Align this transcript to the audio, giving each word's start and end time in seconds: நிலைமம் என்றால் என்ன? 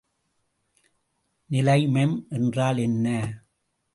நிலைமம் 1.49 2.15
என்றால் 2.29 2.77
என்ன? 2.77 3.07